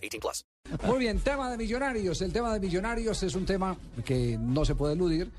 18 0.00 0.20
plus. 0.20 0.46
Muy 0.86 0.98
bien, 0.98 1.18
tema 1.20 1.50
de 1.50 1.56
millonarios. 1.56 2.20
El 2.22 2.32
tema 2.32 2.52
de 2.52 2.60
millonarios 2.60 3.22
es 3.22 3.34
un 3.34 3.44
tema 3.44 3.76
que 4.04 4.38
no 4.38 4.64
se 4.64 4.74
puede 4.74 4.94
eludir. 4.94 5.30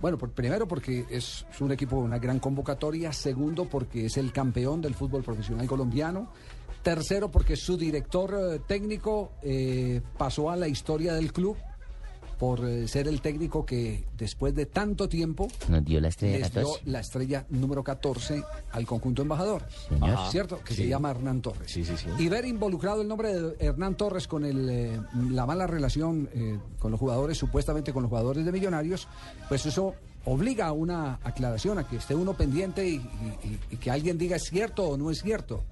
Bueno, 0.00 0.18
por, 0.18 0.30
primero 0.30 0.66
porque 0.66 1.06
es, 1.10 1.46
un 1.60 1.72
equipo, 1.72 1.96
una 1.96 2.18
gran 2.18 2.38
convocatoria. 2.38 3.12
Segundo, 3.12 3.66
porque 3.66 4.06
es 4.06 4.16
el 4.16 4.32
campeón 4.32 4.80
del 4.80 4.94
fútbol 4.94 5.22
profesional 5.22 5.66
colombiano. 5.66 6.30
Tercero, 6.82 7.30
porque 7.30 7.54
su 7.54 7.76
director 7.76 8.34
eh, 8.34 8.60
técnico 8.66 9.32
eh, 9.42 10.00
pasó 10.18 10.50
a 10.50 10.56
la 10.56 10.66
historia 10.66 11.14
del 11.14 11.32
club 11.32 11.56
por 12.42 12.66
eh, 12.68 12.88
ser 12.88 13.06
el 13.06 13.20
técnico 13.20 13.64
que 13.64 14.02
después 14.18 14.52
de 14.52 14.66
tanto 14.66 15.08
tiempo 15.08 15.46
Nos 15.68 15.84
dio 15.84 16.00
la 16.00 16.08
estrella 16.08 16.38
les 16.38 16.52
dio 16.52 16.62
14. 16.62 16.90
la 16.90 16.98
estrella 16.98 17.46
número 17.50 17.84
14 17.84 18.42
al 18.72 18.84
conjunto 18.84 19.22
embajador. 19.22 19.62
Señor. 19.88 20.18
¿Cierto? 20.32 20.58
Que 20.64 20.74
se 20.74 20.88
llama 20.88 21.12
Hernán 21.12 21.40
Torres. 21.40 21.70
Sí, 21.70 21.84
sí, 21.84 21.92
sí. 21.96 22.08
Y 22.18 22.28
ver 22.28 22.44
involucrado 22.44 23.00
el 23.00 23.06
nombre 23.06 23.32
de 23.32 23.56
Hernán 23.64 23.94
Torres 23.94 24.26
con 24.26 24.44
el, 24.44 24.68
eh, 24.68 25.00
la 25.30 25.46
mala 25.46 25.68
relación 25.68 26.28
eh, 26.34 26.58
con 26.80 26.90
los 26.90 26.98
jugadores, 26.98 27.38
supuestamente 27.38 27.92
con 27.92 28.02
los 28.02 28.08
jugadores 28.08 28.44
de 28.44 28.50
Millonarios, 28.50 29.06
pues 29.48 29.64
eso 29.64 29.94
obliga 30.24 30.66
a 30.66 30.72
una 30.72 31.20
aclaración, 31.22 31.78
a 31.78 31.86
que 31.86 31.94
esté 31.98 32.16
uno 32.16 32.34
pendiente 32.34 32.84
y, 32.84 32.94
y- 32.96 33.46
y- 33.46 33.60
y 33.70 33.76
que 33.76 33.92
alguien 33.92 34.18
diga 34.18 34.34
es 34.34 34.42
cierto 34.50 34.88
o 34.88 34.96
no 34.96 35.12
es 35.12 35.22
cierto. 35.22 35.62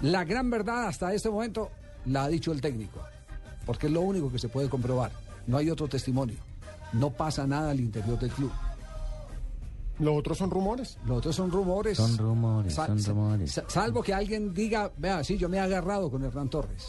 La 0.00 0.24
gran 0.24 0.48
verdad 0.48 0.86
hasta 0.88 1.12
este 1.12 1.28
momento 1.28 1.68
la 2.06 2.24
ha 2.24 2.28
dicho 2.28 2.52
el 2.52 2.62
técnico, 2.62 3.00
porque 3.66 3.88
es 3.88 3.92
lo 3.92 4.00
único 4.00 4.32
que 4.32 4.38
se 4.38 4.48
puede 4.48 4.70
comprobar. 4.70 5.12
No 5.46 5.56
hay 5.58 5.70
otro 5.70 5.88
testimonio. 5.88 6.36
No 6.92 7.10
pasa 7.10 7.46
nada 7.46 7.70
al 7.70 7.80
interior 7.80 8.18
del 8.18 8.30
club. 8.30 8.50
Lo 10.00 10.14
otro 10.14 10.34
son 10.34 10.50
rumores. 10.50 10.98
Los 11.06 11.18
otros 11.18 11.36
son 11.36 11.50
rumores. 11.50 11.96
Son 11.96 12.16
rumores, 12.18 12.74
son 12.74 13.02
rumores. 13.04 13.52
sa- 13.52 13.64
salvo 13.68 14.02
que 14.02 14.12
alguien 14.12 14.52
diga, 14.52 14.90
vea, 14.96 15.22
sí, 15.22 15.38
yo 15.38 15.48
me 15.48 15.56
he 15.56 15.60
agarrado 15.60 16.10
con 16.10 16.24
Hernán 16.24 16.48
Torres. 16.48 16.88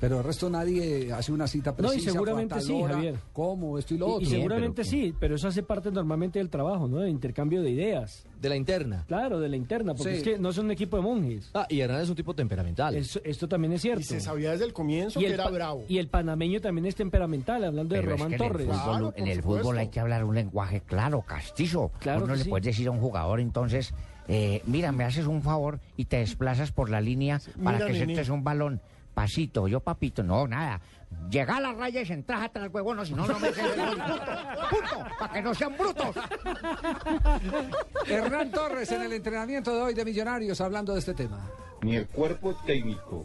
Pero 0.00 0.18
el 0.18 0.24
resto 0.24 0.50
nadie 0.50 1.10
hace 1.12 1.32
una 1.32 1.46
cita 1.46 1.70
No, 1.70 1.76
precisa. 1.76 2.10
y 2.10 2.12
seguramente 2.12 2.60
sí, 2.60 2.72
hora, 2.72 2.94
Javier. 2.94 3.14
¿Cómo? 3.32 3.78
Esto 3.78 3.94
y 3.94 3.98
lo 3.98 4.06
Y, 4.06 4.10
y 4.10 4.14
otro. 4.16 4.28
seguramente 4.28 4.76
pero- 4.82 4.88
sí, 4.88 5.14
pero 5.18 5.34
eso 5.36 5.48
hace 5.48 5.62
parte 5.62 5.90
normalmente 5.90 6.38
del 6.38 6.50
trabajo, 6.50 6.86
¿no? 6.88 6.98
De 6.98 7.08
intercambio 7.10 7.62
de 7.62 7.70
ideas. 7.70 8.26
De 8.40 8.48
la 8.50 8.56
interna. 8.56 9.04
Claro, 9.08 9.40
de 9.40 9.48
la 9.48 9.56
interna, 9.56 9.94
porque 9.94 10.12
Sí. 10.12 10.18
es 10.18 10.22
que 10.24 10.38
no 10.38 10.52
son 10.52 10.66
un 10.66 10.72
equipo 10.72 10.96
de 10.98 11.02
monjes. 11.02 11.50
Ah, 11.54 11.66
y 11.70 11.80
Hernán 11.80 12.02
es 12.02 12.10
un 12.10 12.16
tipo 12.16 12.34
temperamental. 12.34 12.94
Eso- 12.94 13.20
esto 13.24 13.48
también 13.48 13.72
es 13.72 13.80
cierto. 13.82 14.02
Y 14.02 14.04
se 14.04 14.20
sabía 14.20 14.50
desde 14.50 14.66
el 14.66 14.74
comienzo 14.74 15.18
Y 15.18 15.22
que 15.22 15.28
el, 15.28 15.34
era 15.34 15.48
bravo. 15.48 15.84
y 15.88 15.96
el 15.98 16.08
panameño 16.08 16.60
también 16.60 16.84
es 16.86 16.94
temperamental, 16.94 17.64
hablando 17.64 17.94
de 17.94 18.00
es 18.00 18.06
Román 18.06 18.28
que 18.28 18.34
en 18.36 18.42
el 18.42 18.48
Torres. 18.48 18.66
fútbol, 18.66 18.82
Claro, 18.84 19.14
en 19.16 19.26
el 19.28 19.42
fútbol 19.42 19.78
hay 19.78 19.88
que 19.88 20.00
hablar 20.00 20.24
un 20.24 20.34
lenguaje 20.34 20.82
claro, 20.82 21.22
castizo. 21.22 21.90
Claro 22.00 22.24
Uno 22.24 22.32
que 22.34 22.38
le 22.38 22.44
sí. 22.44 22.50
puedes 22.50 22.66
decir 22.66 22.88
a 22.88 22.90
un 22.90 23.00
jugador, 23.00 23.40
entonces, 23.40 23.94
eh, 24.28 24.60
mira, 24.66 24.92
me 24.92 25.04
haces 25.04 25.26
un 25.26 25.40
favor 25.40 25.80
y 25.96 26.04
te 26.04 26.18
desplazas 26.18 26.72
por 26.72 26.90
la 26.90 27.00
línea 27.00 27.40
para 27.62 27.78
mira, 27.78 27.86
que 27.88 27.94
sientes 27.94 28.28
un 28.28 28.44
balón. 28.44 28.80
Pasito, 29.14 29.68
yo 29.68 29.80
papito, 29.80 30.22
no, 30.22 30.46
nada. 30.48 30.80
Llega 31.30 31.56
a 31.56 31.60
la 31.60 31.72
raya 31.72 32.00
y 32.00 32.06
se 32.06 32.14
entras 32.14 32.42
atrás, 32.42 32.68
huevón, 32.72 33.06
si 33.06 33.14
no, 33.14 33.26
no 33.26 33.38
me. 33.38 33.48
Punto, 33.48 35.06
para 35.18 35.32
que 35.32 35.42
no 35.42 35.54
sean 35.54 35.76
brutos. 35.76 36.16
Hernán 38.08 38.50
Torres 38.50 38.90
en 38.90 39.02
el 39.02 39.12
entrenamiento 39.12 39.74
de 39.74 39.82
hoy 39.82 39.94
de 39.94 40.04
Millonarios 40.04 40.60
hablando 40.60 40.92
de 40.92 40.98
este 40.98 41.14
tema. 41.14 41.48
ni 41.82 41.96
el 41.96 42.08
cuerpo 42.08 42.54
técnico 42.66 43.24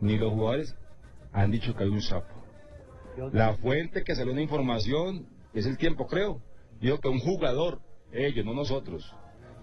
ni 0.00 0.16
los 0.16 0.32
jugadores 0.32 0.76
han 1.32 1.50
dicho 1.50 1.74
que 1.74 1.84
hay 1.84 1.90
un 1.90 2.02
sapo. 2.02 2.34
La 3.32 3.54
fuente 3.54 4.04
que 4.04 4.14
salió 4.14 4.32
una 4.32 4.42
información 4.42 5.26
es 5.54 5.66
el 5.66 5.76
tiempo, 5.78 6.06
creo. 6.06 6.40
Dijo 6.80 6.98
que 7.00 7.08
un 7.08 7.18
jugador, 7.18 7.80
ellos, 8.12 8.44
no 8.44 8.54
nosotros. 8.54 9.14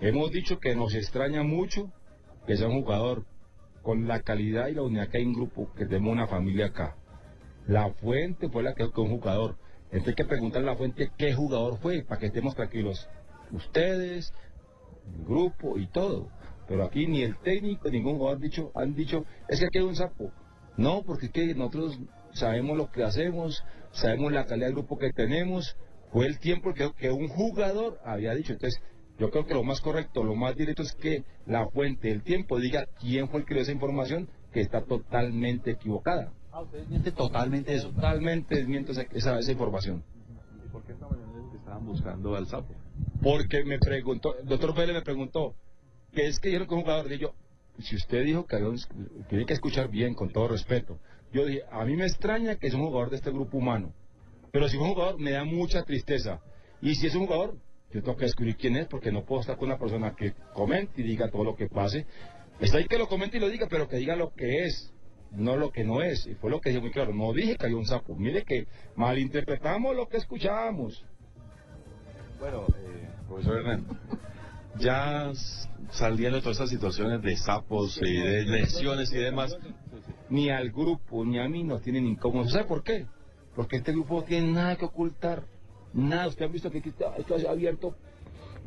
Hemos 0.01 0.31
dicho 0.31 0.59
que 0.59 0.75
nos 0.75 0.95
extraña 0.95 1.43
mucho 1.43 1.91
que 2.47 2.57
sea 2.57 2.67
un 2.67 2.81
jugador 2.81 3.25
con 3.83 4.07
la 4.07 4.21
calidad 4.21 4.69
y 4.69 4.73
la 4.73 4.81
unidad 4.81 5.09
que 5.09 5.17
hay 5.17 5.23
en 5.23 5.33
grupo, 5.33 5.71
que 5.75 5.85
tenemos 5.85 6.13
una 6.13 6.27
familia 6.27 6.67
acá. 6.67 6.95
La 7.67 7.91
fuente 7.93 8.49
fue 8.49 8.63
la 8.63 8.73
que 8.73 8.89
que 8.89 9.01
un 9.01 9.09
jugador. 9.09 9.57
Entonces 9.85 10.07
hay 10.07 10.15
que 10.15 10.25
preguntarle 10.25 10.69
a 10.69 10.71
la 10.71 10.77
fuente 10.77 11.11
qué 11.17 11.33
jugador 11.33 11.77
fue, 11.79 12.03
para 12.03 12.19
que 12.19 12.27
estemos 12.27 12.55
tranquilos. 12.55 13.07
Ustedes, 13.51 14.33
el 15.05 15.25
grupo 15.25 15.77
y 15.77 15.87
todo. 15.87 16.29
Pero 16.67 16.85
aquí 16.85 17.07
ni 17.07 17.21
el 17.21 17.37
técnico, 17.39 17.89
ningún 17.89 18.17
jugador 18.17 18.39
dicho, 18.39 18.71
han 18.73 18.95
dicho, 18.95 19.25
es 19.49 19.59
que 19.59 19.67
aquí 19.67 19.77
hay 19.77 19.83
un 19.83 19.95
sapo. 19.95 20.31
No, 20.77 21.03
porque 21.03 21.27
es 21.27 21.31
que 21.31 21.53
nosotros 21.53 21.99
sabemos 22.31 22.77
lo 22.77 22.89
que 22.89 23.03
hacemos, 23.03 23.63
sabemos 23.91 24.31
la 24.31 24.45
calidad 24.45 24.67
del 24.67 24.75
grupo 24.75 24.97
que 24.97 25.11
tenemos. 25.11 25.77
Fue 26.11 26.25
el 26.25 26.39
tiempo 26.39 26.73
que, 26.73 26.91
que 26.93 27.11
un 27.11 27.27
jugador 27.27 27.99
había 28.05 28.33
dicho. 28.33 28.53
Entonces, 28.53 28.81
yo 29.19 29.29
creo 29.29 29.45
que 29.45 29.53
lo 29.53 29.63
más 29.63 29.79
correcto, 29.81 30.23
lo 30.23 30.35
más 30.35 30.55
directo 30.55 30.81
es 30.81 30.93
que 30.93 31.23
la 31.45 31.67
fuente 31.67 32.07
del 32.09 32.23
tiempo 32.23 32.59
diga 32.59 32.87
quién 32.99 33.29
fue 33.29 33.41
el 33.41 33.45
que 33.45 33.53
dio 33.53 33.63
esa 33.63 33.71
información 33.71 34.27
que 34.51 34.61
está 34.61 34.81
totalmente 34.81 35.71
equivocada. 35.71 36.31
Ah, 36.51 36.61
ustedes 36.61 36.87
mienten 36.89 37.13
totalmente 37.13 37.73
eso. 37.73 37.89
Totalmente 37.91 38.55
desmiento 38.55 38.91
esa, 38.91 39.03
esa, 39.11 39.39
esa 39.39 39.51
información. 39.51 40.03
¿Y 40.65 40.69
por 40.69 40.83
qué 40.83 40.93
esta 40.93 41.07
mañana 41.07 41.31
que 41.51 41.57
estaban 41.57 41.85
buscando 41.85 42.35
al 42.35 42.47
sapo? 42.47 42.73
Porque 43.21 43.63
me 43.63 43.79
preguntó, 43.79 44.37
el 44.37 44.45
doctor 44.45 44.75
Pérez 44.75 44.93
me 44.95 45.01
preguntó, 45.01 45.55
¿qué 46.11 46.27
es 46.27 46.39
que 46.39 46.49
dijeron 46.49 46.67
que 46.67 46.75
un 46.75 46.81
jugador? 46.81 47.11
Y 47.11 47.17
yo, 47.19 47.33
si 47.79 47.95
usted 47.95 48.23
dijo 48.25 48.45
que 48.45 48.55
había 48.55 48.69
un- 48.69 49.25
tiene 49.29 49.45
que 49.45 49.53
escuchar 49.53 49.89
bien, 49.89 50.13
con 50.13 50.31
todo 50.31 50.47
respeto. 50.47 50.99
Yo 51.31 51.45
dije, 51.45 51.63
a 51.71 51.83
mí 51.85 51.95
me 51.95 52.05
extraña 52.05 52.55
que 52.57 52.67
es 52.67 52.73
un 52.75 52.81
jugador 52.85 53.09
de 53.09 53.15
este 53.15 53.31
grupo 53.31 53.57
humano. 53.57 53.91
Pero 54.51 54.67
si 54.69 54.75
es 54.75 54.81
un 54.83 54.89
jugador, 54.89 55.19
me 55.19 55.31
da 55.31 55.43
mucha 55.45 55.83
tristeza. 55.83 56.39
Y 56.81 56.93
si 56.95 57.07
es 57.07 57.15
un 57.15 57.25
jugador, 57.25 57.55
yo 57.93 58.01
tengo 58.01 58.17
que 58.17 58.25
descubrir 58.25 58.55
quién 58.55 58.75
es, 58.75 58.87
porque 58.87 59.11
no 59.11 59.23
puedo 59.23 59.41
estar 59.41 59.55
con 59.55 59.67
una 59.69 59.77
persona 59.77 60.15
que 60.15 60.33
comente 60.53 61.01
y 61.01 61.03
diga 61.03 61.29
todo 61.29 61.43
lo 61.43 61.55
que 61.55 61.67
pase. 61.67 62.07
Está 62.59 62.77
ahí 62.79 62.85
que 62.85 62.97
lo 62.97 63.07
comente 63.07 63.37
y 63.37 63.39
lo 63.39 63.49
diga, 63.49 63.67
pero 63.69 63.87
que 63.87 63.97
diga 63.97 64.15
lo 64.15 64.33
que 64.33 64.65
es, 64.65 64.91
no 65.31 65.57
lo 65.57 65.71
que 65.71 65.83
no 65.83 66.01
es. 66.01 66.25
Y 66.25 66.33
fue 66.35 66.49
lo 66.49 66.59
que 66.59 66.69
dije 66.69 66.81
muy 66.81 66.91
claro. 66.91 67.13
No 67.13 67.31
dije 67.33 67.55
que 67.55 67.65
había 67.65 67.77
un 67.77 67.85
sapo. 67.85 68.15
Mire 68.15 68.43
que 68.45 68.65
malinterpretamos 68.95 69.95
lo 69.95 70.07
que 70.07 70.17
escuchábamos. 70.17 71.05
Bueno, 72.39 72.65
eh, 72.75 73.09
profesor 73.27 73.57
Hernán, 73.59 73.85
ya 74.79 75.31
saliendo 75.91 76.39
todas 76.39 76.57
estas 76.57 76.69
situaciones 76.71 77.21
de 77.21 77.37
sapos 77.37 77.99
y 78.01 78.17
de 78.17 78.43
lesiones 78.45 79.11
y 79.13 79.17
demás, 79.17 79.55
ni 80.29 80.49
al 80.49 80.71
grupo, 80.71 81.23
ni 81.25 81.37
a 81.37 81.47
mí 81.47 81.63
nos 81.63 81.83
tienen 81.83 82.07
incómodos. 82.07 82.51
¿Sabe 82.53 82.65
por 82.65 82.83
qué? 82.83 83.05
Porque 83.55 83.77
este 83.77 83.91
grupo 83.91 84.21
no 84.21 84.23
tiene 84.23 84.51
nada 84.51 84.77
que 84.77 84.85
ocultar. 84.85 85.43
Nada. 85.93 86.27
Usted 86.27 86.45
ha 86.45 86.47
visto 86.47 86.71
que 86.71 86.79
aquí 86.79 86.93
esto 87.17 87.35
es 87.35 87.45
abierto. 87.45 87.95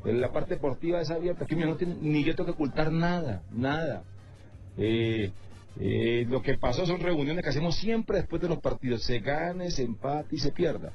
La 0.04 0.32
parte 0.32 0.54
deportiva 0.54 1.00
es 1.00 1.10
abierta. 1.10 1.44
Aquí 1.44 1.56
mira, 1.56 1.68
no 1.68 1.76
tiene, 1.76 1.96
ni 2.00 2.22
yo 2.22 2.34
tengo 2.34 2.46
que 2.46 2.52
ocultar 2.52 2.92
nada. 2.92 3.42
Nada. 3.50 4.04
Eh, 4.78 5.32
eh, 5.80 6.26
lo 6.28 6.42
que 6.42 6.56
pasó 6.56 6.86
son 6.86 7.00
reuniones 7.00 7.42
que 7.42 7.50
hacemos 7.50 7.76
siempre 7.76 8.18
después 8.18 8.40
de 8.40 8.48
los 8.48 8.58
partidos. 8.58 9.02
Se 9.02 9.18
gane, 9.18 9.70
se 9.70 9.82
empate 9.82 10.36
y 10.36 10.38
se 10.38 10.52
pierda. 10.52 10.92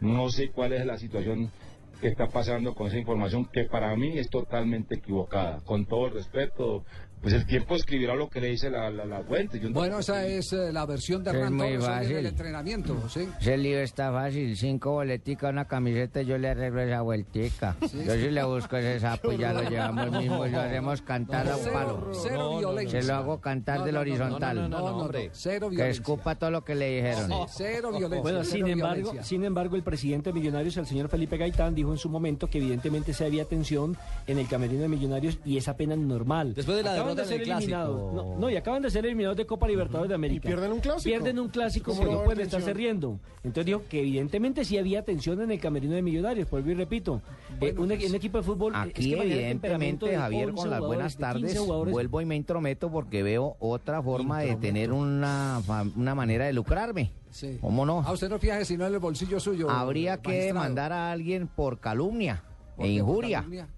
No 0.00 0.30
sé 0.30 0.50
cuál 0.50 0.72
es 0.72 0.86
la 0.86 0.98
situación 0.98 1.50
que 2.00 2.08
está 2.08 2.28
pasando 2.28 2.74
con 2.74 2.86
esa 2.86 2.98
información 2.98 3.44
que 3.46 3.64
para 3.64 3.94
mí 3.96 4.18
es 4.18 4.30
totalmente 4.30 4.96
equivocada. 4.96 5.60
Con 5.64 5.86
todo 5.86 6.06
el 6.06 6.14
respeto, 6.14 6.84
pues 7.20 7.34
el 7.34 7.46
tiempo 7.46 7.74
escribirá 7.76 8.14
lo 8.14 8.28
que 8.28 8.40
le 8.40 8.48
dice 8.48 8.70
la, 8.70 8.90
la, 8.90 9.04
la 9.04 9.20
fuente. 9.22 9.58
Yo 9.60 9.68
no- 9.68 9.74
Bueno, 9.74 9.98
esa 9.98 10.26
es 10.26 10.52
eh, 10.52 10.72
la 10.72 10.86
versión 10.86 11.22
de 11.24 11.30
Es 11.30 11.36
Hernán 11.36 11.54
muy 11.54 11.78
Torres 11.78 12.10
en 12.10 12.16
el 12.18 12.26
entrenamiento. 12.26 13.08
¿sí? 13.08 13.28
Ese 13.40 13.56
lío 13.56 13.78
está 13.80 14.12
fácil, 14.12 14.56
cinco 14.56 14.92
boleticas, 14.92 15.50
una 15.52 15.66
camiseta, 15.66 16.22
yo 16.22 16.38
le 16.38 16.48
arreglo 16.50 16.80
esa 16.82 17.02
vueltica. 17.02 17.76
Yo 17.80 18.14
sí 18.14 18.30
le 18.30 18.44
busco 18.44 18.76
ese 18.76 19.00
sapo 19.00 19.32
y 19.32 19.38
ya 19.38 19.52
lo 19.52 19.68
llevamos 19.68 20.10
mismo 20.12 20.46
y 20.46 20.50
lo 20.50 20.60
hacemos 20.60 21.02
cantar 21.02 21.48
a 21.48 21.56
un 21.56 21.72
palo. 21.72 22.10
cero 22.22 22.58
violencia. 22.58 23.02
Se 23.02 23.08
lo 23.08 23.14
hago 23.14 23.40
cantar 23.40 23.84
del 23.84 23.96
horizontal. 23.96 24.56
No, 24.56 24.68
no, 24.68 24.78
no, 24.78 24.84
hombre. 24.98 25.30
Cero 25.32 25.68
Que 25.68 25.76
violencia. 25.76 26.00
escupa 26.00 26.34
todo 26.36 26.50
lo 26.50 26.64
que 26.64 26.74
le 26.74 26.96
dijeron. 26.96 27.30
Cero 27.48 27.90
violencia. 27.90 28.20
Bueno, 28.22 28.44
cero 28.44 28.56
sin 28.56 28.66
embargo, 28.68 29.12
sin 29.22 29.44
embargo, 29.44 29.76
el 29.76 29.82
presidente 29.82 30.30
de 30.30 30.38
Millonarios, 30.38 30.76
el 30.76 30.86
señor 30.86 31.08
Felipe 31.08 31.36
Gaitán, 31.36 31.74
dijo 31.74 31.92
en 31.92 31.98
su 31.98 32.08
momento 32.08 32.48
que 32.48 32.58
evidentemente 32.58 33.12
se 33.12 33.24
había 33.24 33.44
tensión 33.44 33.96
en 34.26 34.38
el 34.38 34.48
camerino 34.48 34.82
de 34.82 34.88
Millonarios 34.88 35.38
y 35.44 35.56
es 35.56 35.68
apenas 35.68 35.98
normal. 35.98 36.54
Después 36.54 36.76
de 36.76 36.82
la 36.82 36.94
acaban 37.12 37.16
de 37.16 37.24
ser 37.24 37.42
eliminados. 37.42 38.12
No, 38.14 38.36
no, 38.38 38.50
y 38.50 38.56
acaban 38.56 38.82
de 38.82 38.90
ser 38.90 39.04
eliminados 39.06 39.36
de 39.36 39.46
Copa 39.46 39.66
Libertadores 39.68 40.08
de 40.08 40.14
América. 40.14 40.46
pierden 40.48 40.72
un 40.72 40.80
clásico. 40.80 41.04
Pierden 41.04 41.38
un 41.38 41.48
clásico 41.48 41.92
¿Cómo 41.92 42.04
que 42.04 42.12
no 42.14 42.24
pueden 42.24 42.40
estarse 42.40 42.72
riendo. 42.74 43.18
Entonces 43.44 43.66
dijo 43.66 43.82
que 43.88 44.00
evidentemente 44.00 44.64
sí 44.64 44.78
había 44.78 45.04
tensión 45.04 45.40
en 45.40 45.50
el 45.50 45.60
camerino 45.60 45.94
de 45.94 46.02
Millonarios. 46.02 46.48
Por 46.48 46.66
y 46.66 46.74
repito, 46.74 47.22
eh, 47.60 47.74
un, 47.76 47.84
un 47.84 47.92
equipo 47.92 48.38
de 48.38 48.44
fútbol. 48.44 48.72
es 48.74 48.80
Aquí, 48.80 49.10
que 49.14 49.20
el 49.22 49.28
temperamento 49.50 50.06
evidentemente, 50.06 50.06
de 50.10 50.16
Javier, 50.16 50.48
11 50.50 50.54
con 50.60 50.70
las 50.70 50.80
buenas 50.80 51.14
jugadores, 51.14 51.42
de 51.42 51.48
15 51.48 51.66
tardes, 51.66 51.92
vuelvo 51.92 52.20
y 52.20 52.24
me 52.26 52.36
intrometo 52.36 52.90
porque 52.90 53.22
veo 53.22 53.56
otra 53.60 54.02
forma 54.02 54.40
de 54.40 54.56
tener 54.56 54.92
una, 54.92 55.60
una 55.96 56.14
manera 56.14 56.46
de 56.46 56.52
lucrarme. 56.52 57.12
Sí. 57.30 57.58
¿Cómo 57.60 57.84
no? 57.84 58.00
A 58.00 58.12
usted 58.12 58.28
no 58.30 58.38
fija 58.38 58.64
sino 58.64 58.86
en 58.86 58.94
el 58.94 58.98
bolsillo 59.00 59.38
suyo. 59.38 59.68
Habría 59.70 60.20
que 60.22 60.44
demandar 60.44 60.92
a 60.92 61.12
alguien 61.12 61.46
por 61.46 61.78
calumnia 61.78 62.42
¿Por 62.76 62.86
e 62.86 62.90
injuria. 62.90 63.38
calumnia? 63.40 63.68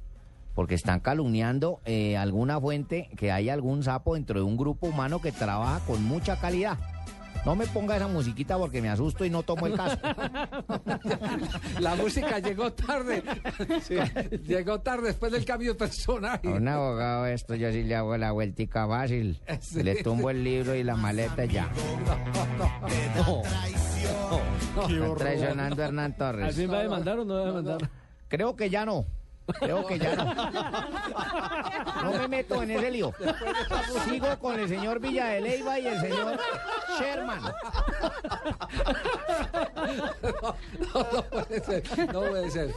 Porque 0.60 0.74
están 0.74 1.00
calumniando 1.00 1.80
eh, 1.86 2.18
alguna 2.18 2.60
fuente 2.60 3.08
que 3.16 3.32
hay 3.32 3.48
algún 3.48 3.82
sapo 3.82 4.14
dentro 4.14 4.40
de 4.40 4.44
un 4.44 4.58
grupo 4.58 4.88
humano 4.88 5.18
que 5.18 5.32
trabaja 5.32 5.80
con 5.86 6.04
mucha 6.04 6.38
calidad. 6.38 6.76
No 7.46 7.56
me 7.56 7.66
ponga 7.66 7.96
esa 7.96 8.08
musiquita 8.08 8.58
porque 8.58 8.82
me 8.82 8.90
asusto 8.90 9.24
y 9.24 9.30
no 9.30 9.42
tomo 9.42 9.66
el 9.68 9.74
caso. 9.74 9.96
La 11.80 11.94
música 11.94 12.40
llegó 12.40 12.70
tarde. 12.74 13.22
Llegó 14.46 14.80
tarde 14.82 15.06
después 15.06 15.32
del 15.32 15.46
cambio 15.46 15.72
de 15.72 15.78
personaje. 15.78 16.48
A 16.48 16.56
un 16.56 16.68
abogado 16.68 17.24
esto 17.24 17.54
yo 17.54 17.72
sí 17.72 17.82
le 17.82 17.96
hago 17.96 18.18
la 18.18 18.32
vueltica 18.32 18.86
fácil. 18.86 19.40
Sí. 19.60 19.82
Le 19.82 20.02
tumbo 20.02 20.28
el 20.28 20.44
libro 20.44 20.74
y 20.74 20.84
la 20.84 20.94
maleta 20.94 21.46
y 21.46 21.48
ya. 21.48 21.70
Está 24.76 25.14
traicionando 25.16 25.82
a 25.82 25.86
Hernán 25.86 26.12
¿Al 26.12 26.16
Torres. 26.18 26.54
fin 26.54 26.70
va 26.70 26.80
a 26.80 26.82
demandar 26.82 27.18
o 27.18 27.24
no 27.24 27.32
va 27.32 27.40
a 27.40 27.46
demandar? 27.46 27.90
Creo 28.28 28.54
que 28.56 28.68
ya 28.68 28.84
no. 28.84 29.06
Creo 29.58 29.86
que 29.86 29.98
ya 29.98 30.16
no. 30.16 30.34
No 32.04 32.12
me 32.12 32.28
meto 32.28 32.62
en 32.62 32.70
ese 32.70 32.90
lío. 32.90 33.12
Sigo 34.04 34.38
con 34.38 34.58
el 34.58 34.68
señor 34.68 35.00
Villa 35.00 35.26
de 35.28 35.40
Leyva 35.40 35.78
y 35.78 35.86
el 35.86 36.00
señor 36.00 36.38
Sherman. 36.98 37.40
No, 40.94 41.06
no 41.12 41.22
puede 41.24 41.60
ser. 41.64 42.12
No 42.12 42.20
puede 42.20 42.50
ser. 42.50 42.74